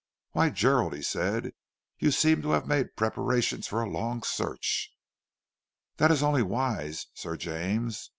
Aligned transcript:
"Why, 0.31 0.49
Gerald," 0.49 0.95
he 0.95 1.03
said, 1.03 1.53
"you 1.99 2.09
seem 2.09 2.41
to 2.41 2.53
have 2.53 2.65
made 2.65 2.95
preparations 2.95 3.67
for 3.67 3.83
a 3.83 3.87
long 3.87 4.23
search." 4.23 4.91
"That 5.97 6.09
is 6.09 6.23
only 6.23 6.41
wise, 6.41 7.05
Sir 7.13 7.37
James. 7.37 8.09